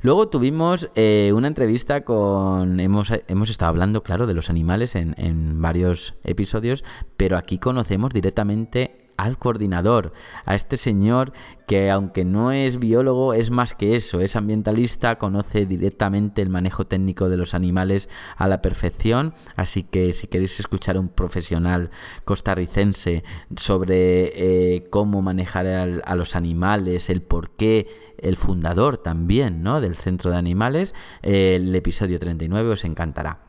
Luego 0.01 0.29
tuvimos 0.29 0.89
eh, 0.95 1.31
una 1.35 1.47
entrevista 1.47 2.05
con... 2.05 2.79
Hemos, 2.79 3.11
hemos, 3.27 3.49
estado 3.49 3.69
hablando, 3.69 4.01
claro, 4.01 4.27
de 4.27 4.33
los 4.33 4.49
animales 4.49 4.95
en 4.95 5.61
varios 5.61 6.15
episodios, 6.23 6.85
pero 7.17 7.37
aquí 7.37 7.57
conocemos 7.57 8.13
directamente 8.13 8.98
al 9.23 9.37
coordinador, 9.37 10.13
a 10.45 10.55
este 10.55 10.77
señor 10.77 11.33
que 11.67 11.91
aunque 11.91 12.25
no 12.25 12.51
es 12.51 12.79
biólogo, 12.79 13.35
es 13.35 13.51
más 13.51 13.75
que 13.75 13.95
eso, 13.95 14.21
es 14.21 14.35
ambientalista, 14.35 15.17
conoce 15.17 15.67
directamente 15.67 16.41
el 16.41 16.49
manejo 16.49 16.87
técnico 16.87 17.29
de 17.29 17.37
los 17.37 17.53
animales 17.53 18.09
a 18.37 18.47
la 18.47 18.61
perfección, 18.61 19.35
así 19.55 19.83
que 19.83 20.13
si 20.13 20.25
queréis 20.25 20.59
escuchar 20.59 20.97
a 20.97 20.99
un 20.99 21.09
profesional 21.09 21.91
costarricense 22.25 23.23
sobre 23.55 24.31
eh, 24.75 24.87
cómo 24.89 25.21
manejar 25.21 25.67
a, 25.67 26.15
los 26.15 26.35
animales, 26.35 27.09
el 27.11 27.21
por 27.21 27.51
qué 27.51 27.87
el 28.17 28.35
fundador 28.35 28.97
también 28.97 29.61
¿no? 29.61 29.79
del 29.79 29.95
Centro 29.95 30.31
de 30.31 30.37
Animales, 30.37 30.95
eh, 31.21 31.53
el 31.55 31.75
episodio 31.75 32.17
39 32.17 32.71
os 32.71 32.83
encantará. 32.83 33.48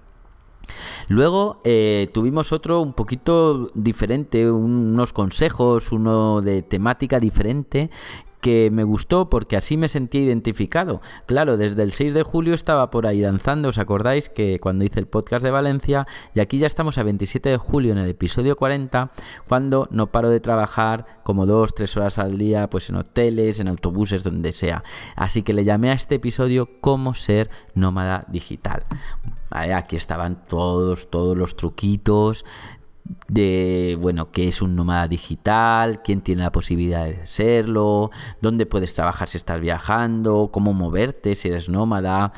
Luego 1.09 1.61
eh, 1.65 2.09
tuvimos 2.13 2.53
otro 2.53 2.81
un 2.81 2.93
poquito 2.93 3.71
diferente, 3.75 4.51
unos 4.51 5.13
consejos, 5.13 5.93
uno 5.93 6.41
de 6.41 6.63
temática 6.63 7.21
diferente 7.21 7.91
que 8.41 8.71
me 8.71 8.85
gustó 8.85 9.31
porque 9.31 9.57
así 9.57 9.77
me 9.77 9.89
sentía 9.89 10.23
identificado. 10.23 11.01
Claro, 11.27 11.57
desde 11.57 11.83
el 11.83 11.93
6 11.93 12.15
de 12.15 12.23
julio 12.23 12.55
estaba 12.55 12.91
por 12.91 13.07
ahí 13.07 13.21
danzando, 13.21 13.69
¿os 13.69 13.79
acordáis 13.79 14.29
que 14.29 14.59
cuando 14.61 14.85
hice 14.85 15.01
el 15.01 15.07
podcast 15.07 15.43
de 15.43 15.51
Valencia? 15.51 16.07
Y 16.35 16.41
aquí 16.41 16.59
ya 16.59 16.67
estamos 16.67 16.99
a 16.99 17.03
27 17.03 17.49
de 17.49 17.57
julio 17.57 17.93
en 17.93 17.99
el 17.99 18.09
episodio 18.09 18.57
40, 18.57 19.11
cuando 19.49 19.89
no 19.91 20.09
paro 20.09 20.31
de 20.31 20.41
trabajar 20.41 21.21
como 21.23 21.47
dos, 21.47 21.75
tres 21.75 21.97
horas 21.97 22.19
al 22.19 22.39
día, 22.39 22.69
pues 22.69 22.91
en 22.91 22.97
hoteles, 22.97 23.61
en 23.61 23.69
autobuses, 23.69 24.25
donde 24.25 24.53
sea. 24.53 24.83
Así 25.17 25.43
que 25.43 25.53
le 25.53 25.65
llamé 25.65 25.91
a 25.91 25.95
este 25.95 26.17
episodio 26.17 26.81
Cómo 26.81 27.15
ser 27.15 27.51
nómada 27.75 28.25
digital. 28.29 28.85
aquí 29.51 29.97
estaban 29.97 30.47
todos, 30.47 31.11
todos 31.11 31.37
los 31.37 31.57
truquitos, 31.57 32.45
de, 33.29 33.99
bueno, 34.01 34.31
qué 34.31 34.49
es 34.49 34.63
un 34.63 34.77
nómada 34.77 35.09
digital, 35.09 36.03
quién 36.03 36.21
tiene 36.21 36.43
la 36.43 36.53
posibilidad 36.53 37.05
de 37.07 37.27
serlo, 37.27 38.11
dónde 38.41 38.67
puedes 38.67 38.95
trabajar 38.95 39.29
si 39.29 39.37
estás 39.37 39.61
viajando, 39.61 40.51
cómo 40.53 40.73
moverte 40.73 41.35
si 41.35 41.49
eres 41.49 41.69
nómada, 41.69 42.33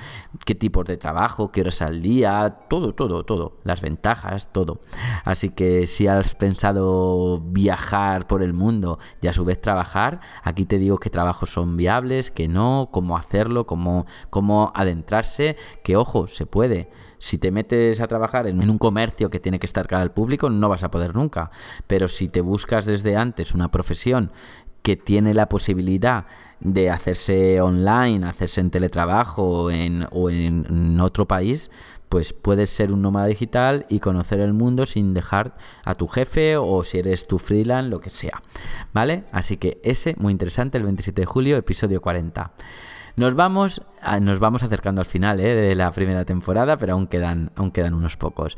qué 0.45 0.55
tipos 0.55 0.85
de 0.87 0.97
trabajo, 0.97 1.52
qué 1.52 1.62
horas 1.62 1.83
al 1.83 2.02
día, 2.02 2.59
todo, 2.69 2.95
todo, 2.95 3.25
todo, 3.25 3.59
las 3.64 3.81
ventajas, 3.81 4.52
todo. 4.52 4.81
Así 5.25 5.50
que 5.50 5.87
si 5.87 6.07
has 6.07 6.35
pensado 6.35 7.41
viajar 7.41 8.26
por 8.26 8.43
el 8.43 8.52
mundo 8.52 8.99
y 9.21 9.29
a 9.29 9.33
su 9.33 9.45
vez 9.45 9.61
trabajar, 9.61 10.21
aquí 10.43 10.64
te 10.64 10.79
digo 10.79 10.99
qué 10.99 11.11
trabajos 11.11 11.52
son 11.52 11.76
viables, 11.76 12.31
que 12.31 12.49
no, 12.49 12.88
cómo 12.93 13.17
hacerlo, 13.17 13.67
cómo, 13.67 14.07
cómo 14.31 14.73
adentrarse, 14.75 15.57
que 15.83 15.97
ojo, 15.97 16.26
se 16.26 16.47
puede 16.47 16.91
si 17.23 17.38
te 17.38 17.52
metes 17.52 18.00
a 18.00 18.09
trabajar 18.09 18.49
en 18.49 18.69
un 18.69 18.79
comercio 18.79 19.31
que 19.31 19.38
tiene 19.38 19.61
que 19.61 19.67
estar 19.67 19.87
cara 19.87 20.02
al 20.02 20.11
público, 20.11 20.50
no 20.50 20.69
vas 20.69 20.83
a 20.83 20.91
poder 20.91 21.14
nunca. 21.14 21.52
Pero 21.87 22.09
si 22.09 22.26
te 22.26 22.41
buscas 22.41 22.85
desde 22.85 23.17
antes 23.17 23.55
una 23.55 23.71
profesión 23.71 24.33
que 24.83 24.97
tiene 24.97 25.33
la 25.33 25.49
posibilidad 25.49 26.26
de 26.59 26.91
hacerse 26.91 27.61
online, 27.61 28.26
hacerse 28.26 28.61
en 28.61 28.71
teletrabajo 28.71 29.45
o 29.45 29.71
en, 29.71 30.05
o 30.11 30.31
en 30.31 30.99
otro 30.99 31.29
país, 31.29 31.71
pues 32.09 32.33
puedes 32.33 32.71
ser 32.71 32.93
un 32.93 33.02
nómada 33.02 33.29
digital 33.29 33.87
y 33.88 34.00
conocer 34.00 34.41
el 34.41 34.52
mundo 34.52 34.85
sin 34.85 35.14
dejar 35.14 35.55
a 35.85 35.95
tu 35.95 36.09
jefe 36.09 36.57
o 36.57 36.83
si 36.83 36.99
eres 36.99 37.29
tu 37.29 37.38
freelance, 37.38 37.88
lo 37.88 38.00
que 38.00 38.11
sea. 38.11 38.43
¿Vale? 38.93 39.26
Así 39.31 39.59
que 39.59 39.81
ese, 39.85 40.17
muy 40.19 40.33
interesante, 40.33 40.76
el 40.76 40.83
27 40.83 41.21
de 41.21 41.26
julio, 41.26 41.57
episodio 41.57 42.00
40. 42.00 42.50
Nos 43.16 43.35
vamos, 43.35 43.83
nos 44.21 44.38
vamos 44.38 44.62
acercando 44.62 45.00
al 45.00 45.07
final 45.07 45.40
¿eh? 45.40 45.54
de 45.54 45.75
la 45.75 45.92
primera 45.92 46.25
temporada, 46.25 46.76
pero 46.76 46.95
aún 46.95 47.07
quedan, 47.07 47.50
aún 47.57 47.71
quedan 47.71 47.95
unos 47.95 48.16
pocos. 48.16 48.57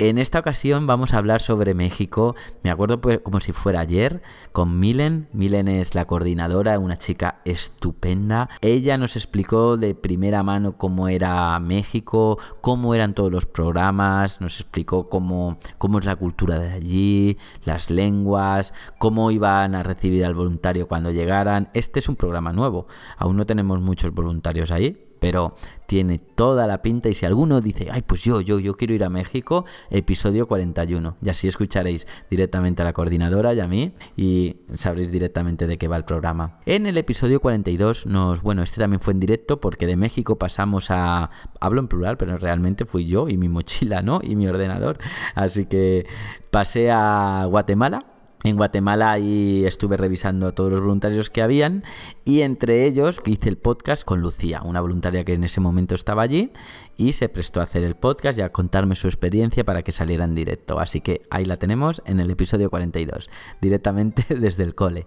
En 0.00 0.16
esta 0.16 0.38
ocasión 0.38 0.86
vamos 0.86 1.12
a 1.12 1.18
hablar 1.18 1.42
sobre 1.42 1.74
México. 1.74 2.34
Me 2.62 2.70
acuerdo 2.70 3.02
pues, 3.02 3.20
como 3.20 3.38
si 3.38 3.52
fuera 3.52 3.80
ayer 3.80 4.22
con 4.50 4.80
Milen. 4.80 5.28
Milen 5.34 5.68
es 5.68 5.94
la 5.94 6.06
coordinadora, 6.06 6.78
una 6.78 6.96
chica 6.96 7.42
estupenda. 7.44 8.48
Ella 8.62 8.96
nos 8.96 9.14
explicó 9.16 9.76
de 9.76 9.94
primera 9.94 10.42
mano 10.42 10.78
cómo 10.78 11.08
era 11.08 11.60
México, 11.60 12.38
cómo 12.62 12.94
eran 12.94 13.12
todos 13.12 13.30
los 13.30 13.44
programas, 13.44 14.40
nos 14.40 14.58
explicó 14.58 15.10
cómo, 15.10 15.58
cómo 15.76 15.98
es 15.98 16.06
la 16.06 16.16
cultura 16.16 16.58
de 16.58 16.72
allí, 16.72 17.36
las 17.66 17.90
lenguas, 17.90 18.72
cómo 18.96 19.30
iban 19.30 19.74
a 19.74 19.82
recibir 19.82 20.24
al 20.24 20.34
voluntario 20.34 20.88
cuando 20.88 21.10
llegaran. 21.10 21.68
Este 21.74 21.98
es 21.98 22.08
un 22.08 22.16
programa 22.16 22.54
nuevo. 22.54 22.86
Aún 23.18 23.36
no 23.36 23.44
tenemos 23.44 23.82
muchos 23.82 24.12
voluntarios 24.14 24.70
ahí, 24.70 25.09
pero 25.20 25.54
tiene 25.86 26.18
toda 26.18 26.66
la 26.66 26.82
pinta 26.82 27.08
y 27.08 27.14
si 27.14 27.26
alguno 27.26 27.60
dice, 27.60 27.88
ay, 27.90 28.02
pues 28.02 28.22
yo, 28.22 28.40
yo, 28.40 28.60
yo 28.60 28.76
quiero 28.76 28.94
ir 28.94 29.02
a 29.02 29.10
México, 29.10 29.64
episodio 29.90 30.46
41. 30.46 31.16
Y 31.20 31.28
así 31.28 31.48
escucharéis 31.48 32.06
directamente 32.30 32.82
a 32.82 32.84
la 32.84 32.92
coordinadora 32.92 33.52
y 33.54 33.60
a 33.60 33.66
mí 33.66 33.92
y 34.16 34.56
sabréis 34.74 35.10
directamente 35.10 35.66
de 35.66 35.78
qué 35.78 35.88
va 35.88 35.96
el 35.96 36.04
programa. 36.04 36.60
En 36.64 36.86
el 36.86 36.96
episodio 36.96 37.40
42 37.40 38.06
nos, 38.06 38.40
bueno, 38.42 38.62
este 38.62 38.80
también 38.80 39.00
fue 39.00 39.14
en 39.14 39.20
directo 39.20 39.60
porque 39.60 39.86
de 39.86 39.96
México 39.96 40.38
pasamos 40.38 40.92
a, 40.92 41.30
hablo 41.60 41.80
en 41.80 41.88
plural, 41.88 42.16
pero 42.16 42.38
realmente 42.38 42.84
fui 42.84 43.06
yo 43.06 43.28
y 43.28 43.36
mi 43.36 43.48
mochila, 43.48 44.00
¿no? 44.00 44.20
Y 44.22 44.36
mi 44.36 44.46
ordenador. 44.46 44.98
Así 45.34 45.66
que 45.66 46.06
pasé 46.52 46.92
a 46.92 47.46
Guatemala 47.48 48.09
en 48.44 48.56
Guatemala 48.56 49.18
y 49.18 49.64
estuve 49.64 49.96
revisando 49.96 50.46
a 50.46 50.52
todos 50.52 50.70
los 50.70 50.80
voluntarios 50.80 51.30
que 51.30 51.42
habían 51.42 51.84
y 52.24 52.40
entre 52.42 52.86
ellos 52.86 53.20
hice 53.26 53.48
el 53.48 53.58
podcast 53.58 54.04
con 54.04 54.20
Lucía, 54.20 54.62
una 54.64 54.80
voluntaria 54.80 55.24
que 55.24 55.34
en 55.34 55.44
ese 55.44 55.60
momento 55.60 55.94
estaba 55.94 56.22
allí 56.22 56.52
y 56.96 57.12
se 57.14 57.28
prestó 57.28 57.60
a 57.60 57.64
hacer 57.64 57.82
el 57.82 57.94
podcast 57.94 58.38
y 58.38 58.42
a 58.42 58.52
contarme 58.52 58.94
su 58.94 59.08
experiencia 59.08 59.64
para 59.64 59.82
que 59.82 59.90
saliera 59.90 60.24
en 60.24 60.34
directo. 60.34 60.78
Así 60.78 61.00
que 61.00 61.22
ahí 61.30 61.46
la 61.46 61.56
tenemos 61.56 62.02
en 62.04 62.20
el 62.20 62.30
episodio 62.30 62.68
42, 62.68 63.30
directamente 63.60 64.24
desde 64.38 64.64
el 64.64 64.74
cole. 64.74 65.06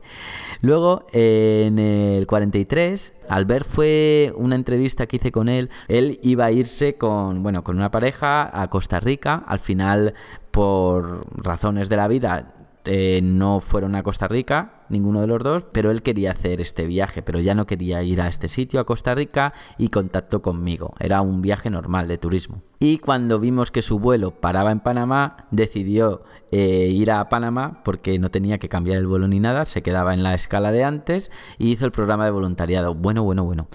Luego 0.62 1.06
en 1.14 1.78
el 1.78 2.26
43, 2.26 3.14
Albert 3.30 3.68
fue 3.68 4.34
una 4.36 4.56
entrevista 4.56 5.06
que 5.06 5.18
hice 5.18 5.32
con 5.32 5.50
él. 5.50 5.70
Él 5.88 6.20
iba 6.24 6.46
a 6.46 6.52
irse 6.52 6.96
con, 6.96 7.44
bueno, 7.44 7.64
con 7.64 7.78
una 7.78 7.92
pareja 7.92 8.50
a 8.60 8.70
Costa 8.70 9.00
Rica. 9.00 9.44
Al 9.48 9.60
final, 9.60 10.16
por 10.50 11.26
razones 11.44 11.90
de 11.90 11.98
la 11.98 12.08
vida, 12.08 12.54
eh, 12.86 13.22
no 13.24 13.60
fueron 13.60 13.96
a 13.96 14.04
Costa 14.04 14.28
Rica, 14.28 14.84
ninguno 14.90 15.22
de 15.22 15.28
los 15.28 15.42
dos, 15.42 15.64
pero 15.72 15.92
él 15.92 16.02
quería 16.02 16.32
hacer 16.32 16.62
este 16.62 16.86
viaje, 16.86 17.22
pero 17.22 17.40
ya 17.40 17.56
no 17.56 17.66
quería 17.66 18.04
ir 18.04 18.22
a 18.22 18.28
este 18.28 18.48
sitio, 18.48 18.80
a 18.80 18.86
Costa 18.86 19.16
Rica, 19.16 19.54
y 19.78 19.88
contactó 19.88 20.42
conmigo. 20.42 20.94
Era 21.00 21.22
un 21.22 21.42
viaje 21.42 21.70
normal 21.70 22.08
de 22.08 22.18
turismo. 22.18 22.62
Y 22.80 22.98
cuando 22.98 23.40
vimos 23.40 23.72
que 23.72 23.82
su 23.82 24.00
vuelo 24.00 24.32
paraba 24.32 24.72
en 24.72 24.82
Panamá, 24.82 25.48
decidió 25.52 26.24
eh, 26.52 26.90
ir 26.90 27.12
a 27.12 27.30
Panamá 27.30 27.82
porque 27.84 28.20
no 28.20 28.30
tenía 28.30 28.58
que 28.58 28.70
cambiar 28.70 28.98
el 28.98 29.08
vuelo 29.08 29.28
ni 29.28 29.40
nada, 29.40 29.66
se 29.66 29.82
quedaba 29.82 30.14
en 30.14 30.24
la 30.24 30.34
escala 30.34 30.72
de 30.72 30.84
antes 30.84 31.32
y 31.58 31.72
hizo 31.72 31.86
el 31.86 31.92
programa 31.92 32.26
de 32.26 32.32
voluntariado. 32.32 32.94
Bueno, 32.94 33.24
bueno, 33.24 33.46
bueno 33.46 33.68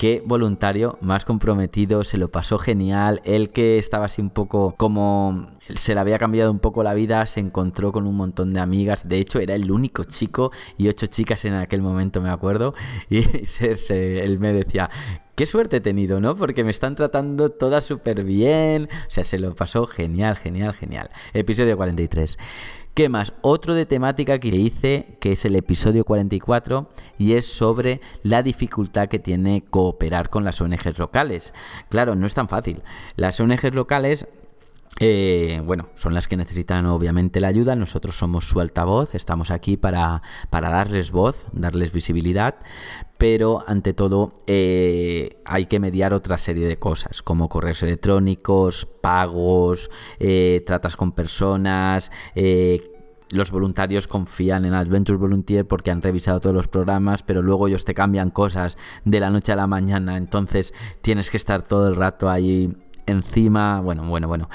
qué 0.00 0.22
voluntario 0.24 0.96
más 1.02 1.26
comprometido, 1.26 2.04
se 2.04 2.16
lo 2.16 2.30
pasó 2.30 2.58
genial. 2.58 3.20
Él 3.26 3.50
que 3.50 3.76
estaba 3.76 4.06
así 4.06 4.22
un 4.22 4.30
poco 4.30 4.74
como 4.78 5.50
se 5.74 5.92
le 5.92 6.00
había 6.00 6.16
cambiado 6.16 6.50
un 6.50 6.58
poco 6.58 6.82
la 6.82 6.94
vida, 6.94 7.26
se 7.26 7.40
encontró 7.40 7.92
con 7.92 8.06
un 8.06 8.16
montón 8.16 8.54
de 8.54 8.60
amigas. 8.60 9.06
De 9.06 9.18
hecho, 9.18 9.40
era 9.40 9.54
el 9.54 9.70
único 9.70 10.04
chico 10.04 10.52
y 10.78 10.88
ocho 10.88 11.06
chicas 11.06 11.44
en 11.44 11.52
aquel 11.52 11.82
momento, 11.82 12.22
me 12.22 12.30
acuerdo. 12.30 12.72
Y 13.10 13.18
él 13.90 14.38
me 14.38 14.54
decía, 14.54 14.88
qué 15.34 15.44
suerte 15.44 15.76
he 15.76 15.80
tenido, 15.82 16.18
¿no? 16.18 16.34
Porque 16.34 16.64
me 16.64 16.70
están 16.70 16.96
tratando 16.96 17.50
todas 17.50 17.84
súper 17.84 18.24
bien. 18.24 18.88
O 19.06 19.10
sea, 19.10 19.24
se 19.24 19.38
lo 19.38 19.54
pasó 19.54 19.86
genial, 19.86 20.38
genial, 20.38 20.72
genial. 20.72 21.10
Episodio 21.34 21.76
43. 21.76 22.38
¿Qué 22.94 23.08
más? 23.08 23.32
Otro 23.42 23.74
de 23.74 23.86
temática 23.86 24.40
que 24.40 24.48
hice, 24.48 25.16
que 25.20 25.32
es 25.32 25.44
el 25.44 25.54
episodio 25.54 26.04
44, 26.04 26.90
y 27.18 27.34
es 27.34 27.46
sobre 27.46 28.00
la 28.24 28.42
dificultad 28.42 29.06
que 29.06 29.20
tiene 29.20 29.62
cooperar 29.62 30.28
con 30.28 30.44
las 30.44 30.60
ONGs 30.60 30.98
locales. 30.98 31.54
Claro, 31.88 32.16
no 32.16 32.26
es 32.26 32.34
tan 32.34 32.48
fácil. 32.48 32.82
Las 33.14 33.38
ONGs 33.38 33.74
locales 33.74 34.26
eh, 34.98 35.62
bueno, 35.64 35.88
son 35.94 36.12
las 36.12 36.28
que 36.28 36.36
necesitan 36.36 36.84
obviamente 36.86 37.40
la 37.40 37.48
ayuda. 37.48 37.76
Nosotros 37.76 38.18
somos 38.18 38.48
su 38.48 38.60
altavoz, 38.60 39.14
estamos 39.14 39.50
aquí 39.50 39.76
para, 39.76 40.22
para 40.50 40.70
darles 40.70 41.10
voz, 41.10 41.46
darles 41.52 41.92
visibilidad, 41.92 42.56
pero 43.16 43.64
ante 43.66 43.94
todo 43.94 44.34
eh, 44.46 45.40
hay 45.44 45.66
que 45.66 45.80
mediar 45.80 46.12
otra 46.12 46.36
serie 46.36 46.66
de 46.66 46.78
cosas, 46.78 47.22
como 47.22 47.48
correos 47.48 47.82
electrónicos, 47.82 48.86
pagos, 48.86 49.90
eh, 50.18 50.62
tratas 50.66 50.96
con 50.96 51.12
personas, 51.12 52.10
los 53.32 53.52
voluntarios 53.52 54.08
confían 54.08 54.64
en 54.64 54.74
Adventure 54.74 55.16
Volunteer 55.16 55.64
porque 55.64 55.92
han 55.92 56.02
revisado 56.02 56.40
todos 56.40 56.54
los 56.54 56.66
programas, 56.66 57.22
pero 57.22 57.42
luego 57.42 57.68
ellos 57.68 57.84
te 57.84 57.94
cambian 57.94 58.30
cosas 58.30 58.76
de 59.04 59.20
la 59.20 59.30
noche 59.30 59.52
a 59.52 59.56
la 59.56 59.68
mañana, 59.68 60.16
entonces 60.16 60.74
tienes 61.00 61.30
que 61.30 61.36
estar 61.36 61.62
todo 61.62 61.88
el 61.88 61.94
rato 61.94 62.28
ahí 62.28 62.76
encima, 63.06 63.80
bueno, 63.80 64.04
bueno, 64.06 64.28
bueno. 64.28 64.48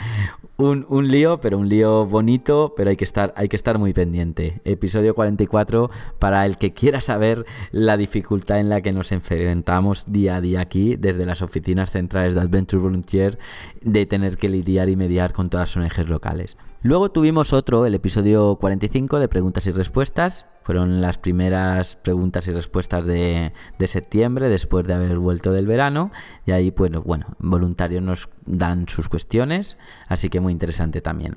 Un, 0.57 0.85
un, 0.87 1.09
lío, 1.09 1.41
pero 1.41 1.57
un 1.57 1.67
lío 1.67 2.05
bonito, 2.05 2.73
pero 2.77 2.89
hay 2.89 2.95
que, 2.95 3.03
estar, 3.03 3.33
hay 3.35 3.49
que 3.49 3.57
estar 3.57 3.77
muy 3.77 3.91
pendiente. 3.91 4.61
Episodio 4.63 5.13
44 5.13 5.91
para 6.17 6.45
el 6.45 6.57
que 6.57 6.71
quiera 6.71 7.01
saber 7.01 7.45
la 7.71 7.97
dificultad 7.97 8.61
en 8.61 8.69
la 8.69 8.79
que 8.79 8.93
nos 8.93 9.11
enfrentamos 9.11 10.05
día 10.07 10.37
a 10.37 10.41
día 10.41 10.61
aquí, 10.61 10.95
desde 10.95 11.25
las 11.25 11.41
oficinas 11.41 11.91
centrales 11.91 12.35
de 12.35 12.39
Adventure 12.39 12.81
Volunteer, 12.81 13.37
de 13.81 14.05
tener 14.05 14.37
que 14.37 14.47
lidiar 14.47 14.87
y 14.87 14.95
mediar 14.95 15.33
con 15.33 15.49
todas 15.49 15.75
las 15.75 15.83
ONGs 15.83 16.07
locales. 16.07 16.55
Luego 16.85 17.09
tuvimos 17.09 17.51
otro, 17.51 17.87
el 17.87 17.95
episodio 17.95 18.57
45 18.57 19.17
de 19.17 19.27
preguntas 19.27 19.65
y 19.65 19.71
respuestas. 19.71 20.45
Fueron 20.61 21.01
las 21.01 21.17
primeras 21.17 21.95
preguntas 21.95 22.47
y 22.47 22.51
respuestas 22.51 23.07
de, 23.07 23.53
septiembre, 23.87 24.49
después 24.49 24.85
de 24.85 24.93
haber 24.93 25.17
vuelto 25.17 25.51
del 25.51 25.65
verano. 25.65 26.11
Y 26.45 26.51
ahí, 26.51 26.69
pues, 26.69 26.91
bueno, 26.91 27.25
voluntarios 27.39 28.03
nos 28.03 28.29
dan 28.45 28.87
sus 28.87 29.09
cuestiones, 29.09 29.79
así 30.07 30.29
que 30.29 30.39
muy 30.45 30.53
interesante 30.53 31.01
también. 31.01 31.35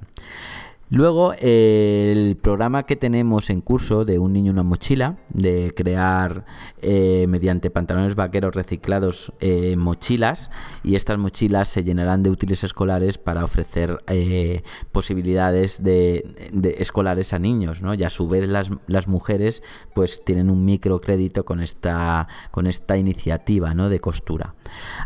Luego, 0.90 1.34
el 1.38 2.38
programa 2.40 2.84
que 2.84 2.96
tenemos 2.96 3.50
en 3.50 3.60
curso 3.60 4.06
de 4.06 4.18
Un 4.18 4.32
niño 4.32 4.52
una 4.52 4.62
mochila, 4.62 5.18
de 5.28 5.74
crear 5.76 6.46
eh, 6.80 7.26
mediante 7.28 7.70
pantalones 7.70 8.14
vaqueros 8.14 8.54
reciclados 8.54 9.32
eh, 9.40 9.76
mochilas, 9.76 10.50
y 10.82 10.96
estas 10.96 11.18
mochilas 11.18 11.68
se 11.68 11.84
llenarán 11.84 12.22
de 12.22 12.30
útiles 12.30 12.64
escolares 12.64 13.18
para 13.18 13.44
ofrecer 13.44 13.98
eh, 14.06 14.62
posibilidades 14.90 15.82
de, 15.82 16.24
escolares 16.78 17.34
a 17.34 17.38
niños, 17.38 17.82
¿no? 17.82 17.92
Y 17.92 18.02
a 18.04 18.10
su 18.10 18.26
vez 18.26 18.48
las, 18.48 18.70
las 18.86 19.08
mujeres 19.08 19.62
pues 19.94 20.24
tienen 20.24 20.48
un 20.48 20.64
microcrédito 20.64 21.44
con 21.44 21.60
esta, 21.60 22.28
con 22.50 22.66
esta 22.66 22.96
iniciativa 22.96 23.74
¿no? 23.74 23.90
de 23.90 24.00
costura. 24.00 24.54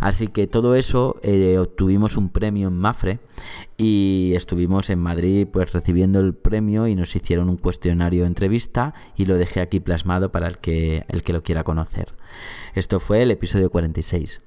Así 0.01 0.29
que 0.29 0.47
todo 0.47 0.77
eso 0.77 1.17
obtuvimos 1.59 2.17
un 2.17 2.29
premio 2.29 2.69
en 2.69 2.79
Mafre 2.79 3.19
y 3.77 4.33
estuvimos 4.37 4.91
en 4.91 4.99
Madrid 4.99 5.49
pues 5.51 5.72
recibiendo 5.73 6.21
el 6.21 6.35
premio 6.35 6.87
y 6.87 6.95
nos 6.95 7.15
hicieron 7.15 7.49
un 7.49 7.57
cuestionario 7.57 8.25
entrevista 8.25 8.95
y 9.17 9.27
lo 9.27 9.37
dejé 9.37 9.61
aquí 9.61 9.81
plasmado 9.81 10.33
para 10.33 10.49
el 10.49 10.59
que, 10.59 11.05
el 11.09 11.23
que 11.23 11.33
lo 11.33 11.43
quiera 11.43 11.65
conocer. 11.65 12.15
Esto 12.75 13.01
fue 13.01 13.23
el 13.23 13.31
episodio 13.31 13.71
46. 13.71 14.41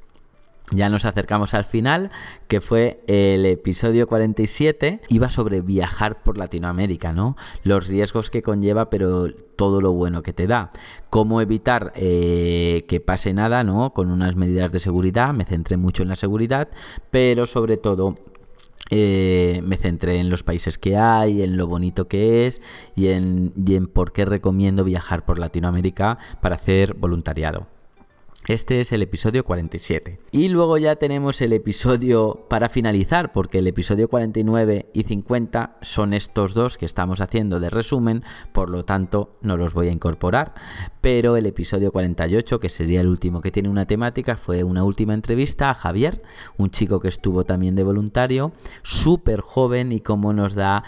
Ya 0.72 0.90
nos 0.90 1.06
acercamos 1.06 1.54
al 1.54 1.64
final, 1.64 2.10
que 2.48 2.60
fue 2.60 3.04
el 3.06 3.46
episodio 3.46 4.08
47, 4.08 5.02
iba 5.10 5.30
sobre 5.30 5.62
viajar 5.62 6.24
por 6.24 6.40
Latinoamérica, 6.40 7.14
¿no? 7.14 7.38
Los 7.64 7.88
riesgos 7.88 8.32
que 8.32 8.42
conlleva, 8.42 8.90
pero 8.90 9.32
todo 9.32 9.80
lo 9.80 9.92
bueno 9.92 10.24
que 10.24 10.34
te 10.34 10.48
da. 10.48 10.72
Cómo 11.12 11.40
evitar 11.40 11.94
eh, 11.96 12.84
que 12.88 13.00
pase 13.00 13.32
nada, 13.32 13.64
¿no? 13.64 13.94
Con 13.94 14.10
unas 14.10 14.36
medidas 14.36 14.72
de 14.72 14.80
seguridad, 14.80 15.36
me 15.36 15.46
centré 15.46 15.78
mucho 15.78 16.02
en 16.02 16.10
la 16.10 16.16
seguridad, 16.16 16.70
pero 17.12 17.46
sobre 17.46 17.78
todo 17.78 18.18
eh, 18.90 19.62
me 19.64 19.78
centré 19.78 20.20
en 20.20 20.30
los 20.30 20.44
países 20.44 20.78
que 20.78 20.98
hay, 20.98 21.42
en 21.42 21.58
lo 21.58 21.68
bonito 21.68 22.08
que 22.08 22.46
es 22.46 22.62
y 22.96 23.08
en, 23.08 23.54
y 23.56 23.76
en 23.76 23.88
por 23.88 24.14
qué 24.14 24.26
recomiendo 24.26 24.84
viajar 24.84 25.26
por 25.26 25.40
Latinoamérica 25.40 26.18
para 26.42 26.56
hacer 26.56 26.94
voluntariado. 26.94 27.75
Este 28.48 28.80
es 28.80 28.92
el 28.92 29.02
episodio 29.02 29.44
47. 29.44 30.20
Y 30.32 30.50
luego 30.50 30.78
ya 30.78 30.98
tenemos 30.98 31.42
el 31.42 31.52
episodio 31.52 32.46
para 32.48 32.70
finalizar, 32.70 33.32
porque 33.32 33.58
el 33.58 33.66
episodio 33.66 34.08
49 34.08 34.86
y 34.94 35.02
50 35.02 35.78
son 35.82 36.14
estos 36.14 36.54
dos 36.54 36.78
que 36.78 36.86
estamos 36.86 37.22
haciendo 37.22 37.60
de 37.60 37.72
resumen, 37.72 38.24
por 38.54 38.70
lo 38.70 38.86
tanto 38.86 39.36
no 39.42 39.58
los 39.58 39.74
voy 39.74 39.88
a 39.88 39.92
incorporar. 39.92 40.54
Pero 41.02 41.38
el 41.38 41.48
episodio 41.48 41.92
48, 41.92 42.60
que 42.60 42.70
sería 42.70 43.02
el 43.02 43.08
último 43.08 43.42
que 43.42 43.50
tiene 43.50 43.68
una 43.68 43.88
temática, 43.88 44.38
fue 44.38 44.64
una 44.64 44.84
última 44.84 45.16
entrevista 45.16 45.72
a 45.72 45.74
Javier, 45.74 46.22
un 46.58 46.70
chico 46.70 47.00
que 47.00 47.08
estuvo 47.08 47.46
también 47.46 47.76
de 47.76 47.84
voluntario, 47.84 48.52
súper 48.84 49.42
joven 49.42 49.92
y 49.92 50.02
como 50.02 50.34
nos 50.34 50.54
da 50.54 50.84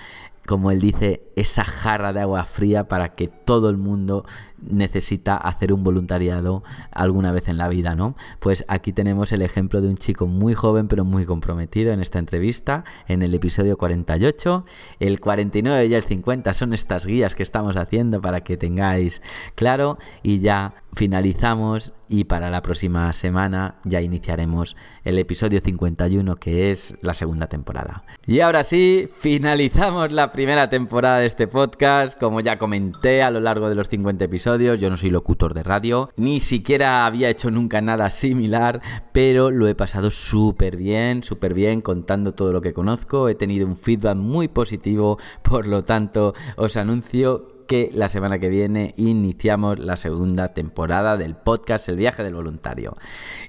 como 0.48 0.72
él 0.72 0.80
dice, 0.80 1.24
esa 1.36 1.66
jarra 1.66 2.14
de 2.14 2.22
agua 2.22 2.46
fría 2.46 2.88
para 2.88 3.16
que 3.16 3.28
todo 3.28 3.70
el 3.70 3.76
mundo 3.76 4.26
necesita 4.62 5.36
hacer 5.36 5.74
un 5.74 5.84
voluntariado 5.84 6.64
alguna 6.92 7.34
vez 7.34 7.50
en 7.50 7.58
la 7.58 7.68
vida, 7.68 7.96
¿no? 7.96 8.16
Pues 8.40 8.64
aquí 8.70 8.94
tenemos 8.94 9.34
el 9.34 9.42
ejemplo 9.42 9.82
de 9.82 9.90
un 9.90 9.98
chico 9.98 10.26
muy 10.26 10.54
joven 10.54 10.88
pero 10.88 11.04
muy 11.04 11.26
comprometido 11.26 11.92
en 11.92 12.00
esta 12.00 12.18
entrevista, 12.18 12.86
en 13.10 13.24
el 13.24 13.34
episodio 13.34 13.78
48. 13.78 14.64
El 15.02 15.20
49 15.20 15.86
y 15.86 15.94
el 15.94 16.04
50 16.04 16.54
son 16.54 16.74
estas 16.74 17.06
guías 17.06 17.36
que 17.36 17.44
estamos 17.44 17.76
haciendo 17.76 18.22
para 18.22 18.42
que 18.42 18.56
tengáis 18.56 19.22
claro 19.56 19.98
y 20.24 20.40
ya 20.40 20.76
finalizamos 20.94 21.92
y 22.10 22.26
para 22.26 22.50
la 22.50 22.62
próxima 22.62 23.12
semana 23.14 23.76
ya 23.84 24.02
iniciaremos 24.02 24.76
el 25.04 25.20
episodio 25.20 25.60
51 25.62 26.36
que 26.36 26.70
es 26.70 26.98
la 27.02 27.14
segunda 27.14 27.48
temporada. 27.48 28.04
Y 28.26 28.40
ahora 28.42 28.64
sí, 28.64 29.10
finalizamos 29.20 30.12
la 30.12 30.32
primera 30.32 30.70
temporada 30.70 31.20
de 31.20 31.26
este 31.26 31.48
podcast, 31.48 32.20
como 32.20 32.42
ya 32.42 32.58
comenté 32.58 33.24
a 33.24 33.32
lo 33.32 33.40
largo 33.40 33.70
de 33.70 33.76
los 33.76 33.90
50 33.90 34.26
episodios, 34.26 34.80
yo 34.80 34.90
no 34.90 34.98
soy 34.98 35.10
locutor 35.10 35.54
de 35.54 35.64
radio, 35.64 36.10
ni 36.18 36.40
siquiera 36.40 37.06
había 37.06 37.30
hecho 37.30 37.52
nunca 37.52 37.82
nada 37.82 38.10
similar, 38.10 38.82
pero 39.12 39.52
lo 39.52 39.68
he 39.68 39.76
pasado 39.76 40.12
súper 40.12 40.78
bien, 40.78 41.24
súper 41.24 41.54
bien 41.54 41.82
contando 41.82 42.34
todo 42.34 42.52
lo 42.52 42.62
que 42.62 42.74
conozco, 42.74 43.30
he 43.30 43.36
tenido 43.36 43.68
un 43.68 43.78
feedback 43.78 44.16
muy 44.16 44.48
positivo, 44.48 45.18
por 45.42 45.68
lo 45.68 45.84
tanto 45.84 46.34
os 46.56 46.78
anuncio 46.78 47.57
que 47.68 47.92
la 47.94 48.10
semana 48.10 48.40
que 48.40 48.50
viene 48.50 48.94
iniciamos 48.98 49.78
la 49.78 49.98
segunda 49.98 50.54
temporada 50.54 51.18
del 51.18 51.36
podcast 51.36 51.90
El 51.90 51.98
viaje 51.98 52.24
del 52.24 52.34
voluntario. 52.34 52.96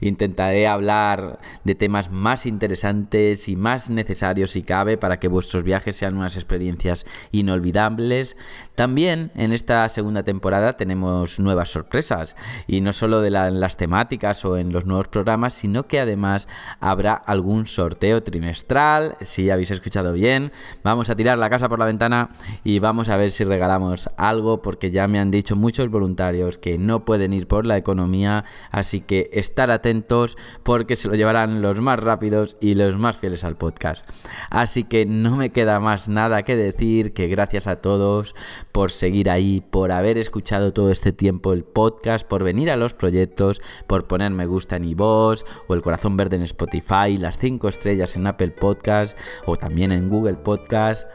Intentaré 0.01 0.67
hablar 0.67 1.39
de 1.65 1.75
temas 1.75 2.11
más 2.11 2.45
interesantes 2.45 3.49
y 3.49 3.57
más 3.57 3.89
necesarios 3.89 4.51
si 4.51 4.63
cabe 4.63 4.99
para 4.99 5.19
que 5.21 5.29
vuestros 5.29 5.63
viajes 5.63 5.97
sean 5.97 6.17
unas 6.17 6.37
experiencias 6.37 7.07
inolvidables. 7.31 8.37
También 8.75 9.31
en 9.37 9.53
esta 9.53 9.89
segunda 9.89 10.25
temporada 10.25 10.77
tenemos 10.77 11.39
nuevas 11.39 11.71
sorpresas 11.71 12.37
y 12.67 12.81
no 12.81 12.93
solo 12.93 13.21
de 13.21 13.31
las 13.31 13.77
temáticas 13.77 14.45
o 14.45 14.57
en 14.57 14.73
los 14.73 14.85
nuevos 14.85 15.09
programas, 15.09 15.55
sino 15.55 15.87
que 15.87 16.01
además 16.01 16.49
habrá 16.81 17.15
algún 17.15 17.67
sorteo 17.67 18.23
trimestral. 18.23 19.17
Si 19.21 19.51
habéis 19.51 19.71
escuchado 19.71 20.13
bien, 20.13 20.53
vamos 20.83 21.09
a 21.09 21.17
tirar 21.17 21.39
la 21.39 21.51
casa 21.51 21.69
por 21.69 21.79
la 21.79 21.85
ventana 21.85 22.31
y 22.65 22.81
vamos 22.81 23.09
a 23.09 23.17
ver 23.17 23.31
si 23.31 23.45
regalamos 23.45 24.08
algo 24.17 24.63
porque 24.63 24.91
ya 24.91 25.09
me 25.09 25.19
han 25.19 25.31
dicho 25.31 25.57
muchos 25.57 25.91
voluntarios 25.91 26.59
que 26.59 26.79
no 26.79 27.05
pueden 27.05 27.33
ir 27.33 27.47
por 27.47 27.67
la 27.67 27.77
economía, 27.77 28.45
así 28.71 29.01
que 29.01 29.31
estar 29.33 29.71
atentos 29.71 30.37
porque 30.63 30.97
se 30.97 31.09
lo 31.09 31.15
llevarán 31.15 31.63
los 31.63 31.81
más 31.81 32.01
rápidos 32.01 32.57
y 32.61 32.75
los 32.75 32.97
más 32.97 33.17
fieles 33.17 33.45
al 33.45 33.57
podcast. 33.57 34.09
Así 34.51 34.85
que 34.85 35.07
no 35.07 35.37
me 35.37 35.51
queda 35.51 35.81
más 35.81 36.09
nada 36.09 36.43
que 36.43 36.57
decir 36.57 37.13
que 37.13 37.29
gracias 37.29 37.67
a 37.67 37.77
todos 37.77 38.35
por 38.73 38.91
seguir 38.91 39.31
ahí, 39.31 39.63
por 39.71 39.93
haber 39.93 40.19
escuchado 40.19 40.73
todo 40.73 40.91
este 40.91 41.13
tiempo 41.13 41.53
el 41.53 41.65
podcast, 41.65 42.27
por 42.27 42.45
venir 42.45 42.71
a 42.71 42.77
los 42.77 42.95
proyectos, 42.95 43.61
por 43.87 44.07
poner 44.07 44.31
me 44.31 44.47
gusta 44.47 44.77
en 44.77 44.85
iVoox 44.85 45.45
o 45.67 45.75
el 45.75 45.83
corazón 45.83 46.17
verde 46.17 46.37
en 46.37 46.43
Spotify, 46.43 47.17
las 47.19 47.39
5 47.39 47.69
estrellas 47.69 48.17
en 48.17 48.27
Apple 48.27 48.51
Podcast 48.51 49.17
o 49.47 49.57
también 49.57 49.93
en 49.93 50.09
Google 50.09 50.35
Podcast 50.35 51.07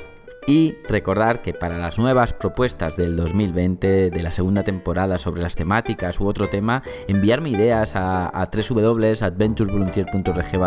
y 0.48 0.76
recordar 0.88 1.42
que 1.42 1.54
para 1.54 1.78
las 1.78 1.98
nuevas 1.98 2.34
propuestas 2.34 2.96
del 2.98 3.16
2020, 3.16 4.10
de 4.10 4.24
la 4.24 4.32
segunda 4.32 4.64
temporada 4.64 5.18
sobre 5.18 5.42
las 5.42 5.56
temáticas 5.56 6.20
u 6.20 6.28
otro 6.28 6.50
tema, 6.50 6.84
enviarme 7.08 7.50
ideas 7.50 7.96
a, 7.96 8.30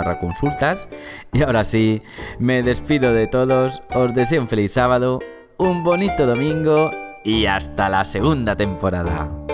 a 0.09 0.19
consultas. 0.19 0.89
Y 1.33 1.43
ahora 1.43 1.65
sí, 1.65 2.03
me 2.39 2.63
despido 2.63 3.13
de 3.13 3.27
todos, 3.27 3.83
os 3.95 4.15
deseo 4.15 4.41
un 4.41 4.49
feliz 4.49 4.73
sábado, 4.73 5.19
un 5.59 5.85
bonito 5.85 6.27
domingo 6.27 6.91
y 7.25 7.47
hasta 7.47 7.89
la 7.89 8.05
segunda 8.05 8.57
temporada. 8.57 9.46